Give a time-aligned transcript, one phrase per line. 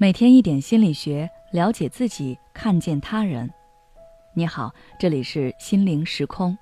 [0.00, 3.50] 每天一点心理学，了解自己，看见他人。
[4.32, 6.56] 你好，这里是心灵时空。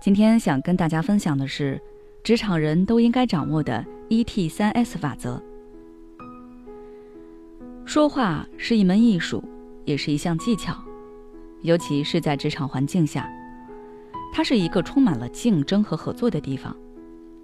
[0.00, 1.82] 今天想跟大家分享的是，
[2.22, 5.42] 职场人都应该掌握的 ET 三 S 法则。
[7.84, 9.42] 说话是一门艺术，
[9.84, 10.80] 也是一项技巧，
[11.62, 13.28] 尤其是在职场环境下，
[14.32, 16.76] 它是一个充满了竞争和合作的地方。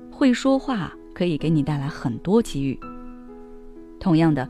[0.09, 2.79] 会说话可以给你带来很多机遇。
[4.01, 4.49] 同样的，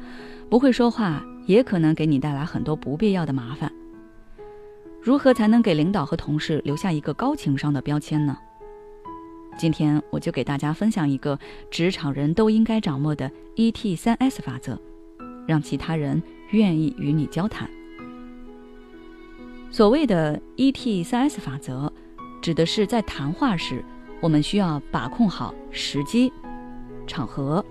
[0.49, 3.73] 不会说话也可能给你带来很多不必要的麻烦。
[5.01, 8.37] 如何才能给领导和同事留下一个高情商的标签呢？
[9.57, 11.39] 今天我就给大家分享一个
[11.71, 14.79] 职场人都应该掌握的 ET 三 S 法则，
[15.47, 17.69] 让其他人愿意与你交谈。
[19.71, 21.93] 所谓的 ET 三 S 法则，
[22.41, 23.85] 指的是在谈话时，
[24.21, 26.33] 我们需要把控好时机、
[27.07, 27.65] 场合、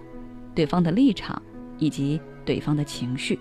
[0.54, 1.42] 对方的立场。
[1.80, 3.40] 以及对方的情绪。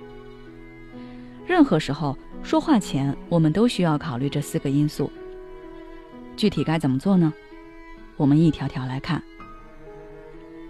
[1.47, 5.11] 任何时候说话前，我们都需要考虑这四个因素。
[6.37, 7.33] 具体该怎么做呢？
[8.17, 9.23] 我们一条条来看。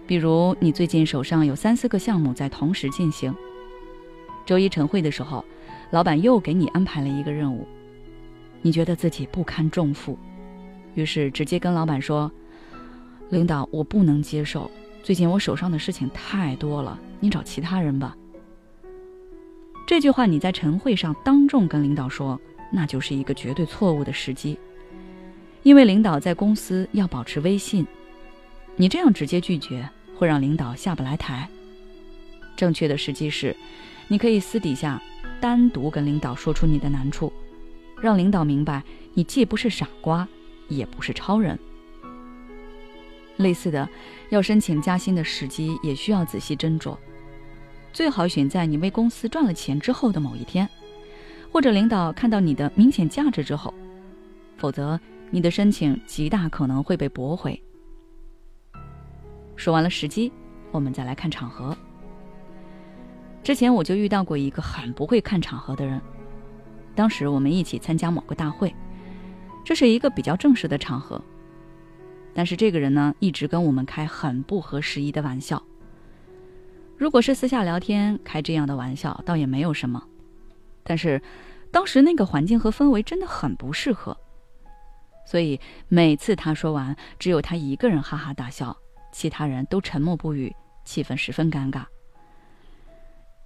[0.06, 3.34] 比如，你最近手上有三四个项目在同时进行。
[4.44, 5.44] 周一晨会的时候，
[5.90, 7.66] 老板又给你安排了一个任务，
[8.62, 10.16] 你觉得自己不堪重负，
[10.94, 12.30] 于是直接跟老板说
[13.30, 14.70] ：“领导，我不能接受。”
[15.06, 18.16] 最近我手上的事情太多了，你找其他人吧。
[19.86, 22.40] 这句话你在晨会上当众跟领导说，
[22.72, 24.58] 那就是一个绝对错误的时机，
[25.62, 27.86] 因为领导在公司要保持威信，
[28.74, 31.48] 你这样直接拒绝会让领导下不来台。
[32.56, 33.56] 正确的时机是，
[34.08, 35.00] 你可以私底下
[35.40, 37.32] 单独跟领导说出你的难处，
[38.00, 38.82] 让领导明白
[39.14, 40.26] 你既不是傻瓜，
[40.66, 41.56] 也不是超人。
[43.36, 43.88] 类似的，
[44.30, 46.96] 要申请加薪的时机也需要仔细斟酌，
[47.92, 50.68] 最好选在你为公司赚了钱之后的某一天，
[51.52, 53.72] 或者领导看到你的明显价值之后，
[54.56, 54.98] 否则
[55.30, 57.60] 你的申请极大可能会被驳回。
[59.54, 60.32] 说完了时机，
[60.70, 61.76] 我们再来看场合。
[63.42, 66.00] 之前我就遇到过一个很不会看场合的人，
[66.94, 68.74] 当时我们一起参加某个大会，
[69.64, 71.22] 这是一个比较正式的场合。
[72.36, 75.62] 但是这个人呢，一直跟我们开很不合时宜的玩笑。
[76.98, 80.06] 如果是私下聊天开这样的玩笑，倒也没有什么。
[80.82, 81.22] 但是，
[81.70, 84.14] 当时那个环境和氛围真的很不适合，
[85.26, 85.58] 所以
[85.88, 88.76] 每次他说完，只有他一个人哈哈大笑，
[89.10, 90.54] 其他人都沉默不语，
[90.84, 91.84] 气氛十分尴尬。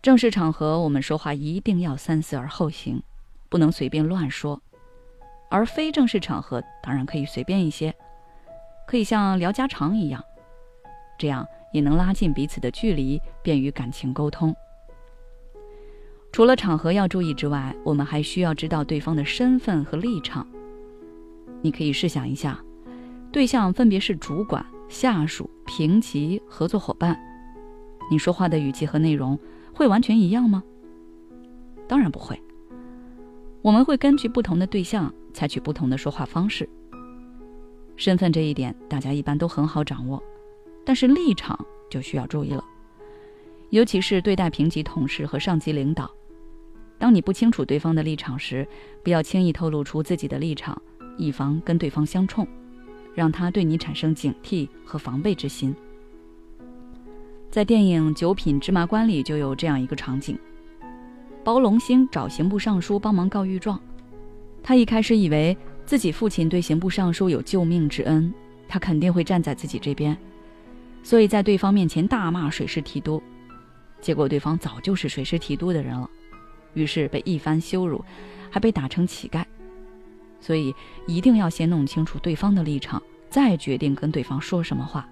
[0.02, 3.00] 正式场合，我们说话一定要三思而后行，
[3.48, 4.60] 不能随便乱说；
[5.48, 7.94] 而非正式场合，当然可以随便一些。
[8.90, 10.20] 可以像聊家常一样，
[11.16, 14.52] 这样也能拉近彼此的距离，便于感情沟通。
[16.32, 20.44] 除了场合要注意之外，我们还需要知道对方的身份和立场。
[21.62, 22.60] 你可以试想一下，
[23.30, 27.16] 对象分别是主管、下属、平级、合作伙伴，
[28.10, 29.38] 你说话的语气和内容
[29.72, 30.64] 会完全一样吗？
[31.86, 32.36] 当然不会。
[33.62, 36.68] 我们会根据不同的对象，采取不同的说话方式。
[38.00, 40.22] 身份这一点，大家一般都很好掌握，
[40.86, 42.64] 但是立场就需要注意了，
[43.68, 46.10] 尤其是对待平级同事和上级领导。
[46.98, 48.66] 当你不清楚对方的立场时，
[49.04, 50.80] 不要轻易透露出自己的立场，
[51.18, 52.48] 以防跟对方相冲，
[53.14, 55.76] 让他对你产生警惕和防备之心。
[57.50, 60.38] 在电影《九品芝麻官》里就有这样一个场景：
[61.44, 63.78] 包龙星找刑部尚书帮忙告御状，
[64.62, 65.54] 他一开始以为。
[65.90, 68.32] 自己父亲对刑部尚书有救命之恩，
[68.68, 70.16] 他肯定会站在自己这边，
[71.02, 73.20] 所以在对方面前大骂水师提督，
[74.00, 76.08] 结果对方早就是水师提督的人了，
[76.74, 78.04] 于是被一番羞辱，
[78.52, 79.44] 还被打成乞丐。
[80.40, 80.72] 所以
[81.08, 85.08] 一定要先弄清楚对方的立场，再决定跟对方说什么话。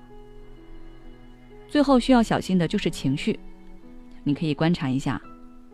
[1.68, 3.36] 最后需要小心的就是情绪，
[4.22, 5.20] 你可以观察一下，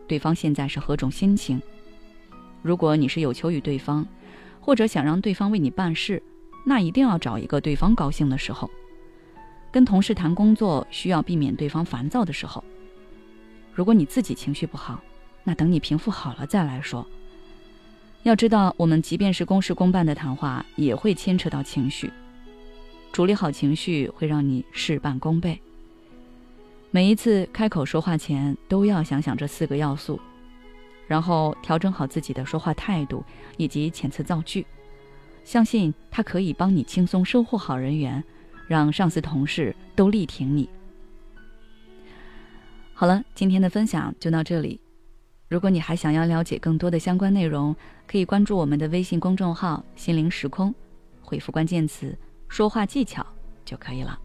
[0.07, 1.61] 对方现在是何种心情。
[2.63, 4.03] 如果你是有求于对方。
[4.65, 6.23] 或者想让对方为你办事，
[6.65, 8.67] 那一定要找一个对方高兴的时候。
[9.71, 12.63] 跟同事谈工作，需要避免对方烦躁的时候。
[13.75, 14.99] 如果你自己情绪不好，
[15.43, 17.05] 那等你平复好了再来说。
[18.23, 22.11] 要知道，我们即便是公事公办的谈话，也会牵扯到情绪。
[23.13, 25.61] 处理好情绪，会让你事半功倍。
[26.89, 30.19] 每一次开口说话前，都要想想这四个要素。
[31.07, 33.23] 然后调整好自己的说话态度
[33.57, 34.65] 以及遣词造句，
[35.43, 38.23] 相信他可以帮你轻松收获好人缘，
[38.67, 40.69] 让上司同事都力挺你。
[42.93, 44.79] 好了，今天的分享就到这里。
[45.47, 47.75] 如果你还想要了解更多的相关内容，
[48.07, 50.73] 可以关注我们的微信公众号“心灵时空”，
[51.21, 52.17] 回复关键词
[52.49, 53.23] “说话技巧”
[53.63, 54.19] 就可以了。